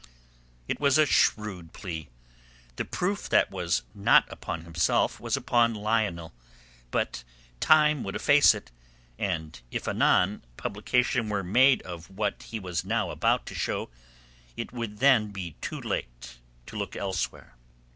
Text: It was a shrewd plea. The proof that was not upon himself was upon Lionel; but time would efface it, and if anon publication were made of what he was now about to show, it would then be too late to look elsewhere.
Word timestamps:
It 0.67 0.79
was 0.79 0.97
a 0.97 1.05
shrewd 1.05 1.73
plea. 1.73 2.09
The 2.77 2.85
proof 2.85 3.29
that 3.29 3.51
was 3.51 3.83
not 3.93 4.25
upon 4.31 4.61
himself 4.63 5.19
was 5.19 5.37
upon 5.37 5.75
Lionel; 5.75 6.33
but 6.89 7.23
time 7.59 8.03
would 8.03 8.15
efface 8.15 8.55
it, 8.55 8.71
and 9.19 9.61
if 9.69 9.87
anon 9.87 10.43
publication 10.57 11.29
were 11.29 11.43
made 11.43 11.83
of 11.83 12.09
what 12.09 12.41
he 12.41 12.59
was 12.59 12.83
now 12.83 13.11
about 13.11 13.45
to 13.45 13.53
show, 13.53 13.91
it 14.57 14.73
would 14.73 14.97
then 14.97 15.27
be 15.29 15.51
too 15.61 15.79
late 15.79 16.37
to 16.65 16.75
look 16.77 16.95
elsewhere. 16.95 17.55